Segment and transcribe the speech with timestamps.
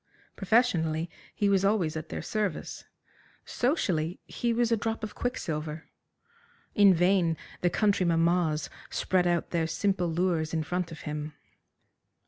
[0.35, 2.85] Professionally, he was always at their service.
[3.45, 5.89] Socially, he was a drop of quicksilver.
[6.73, 11.33] In vain the country mammas spread out their simple lures in front of him.